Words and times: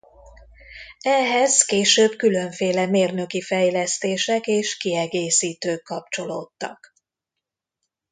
Ehhez 0.99 1.63
később 1.65 2.15
különféle 2.17 2.85
mérnöki 2.85 3.41
fejlesztések 3.41 4.47
és 4.47 4.77
kiegészítők 4.77 5.83
kapcsolódtak. 5.83 6.93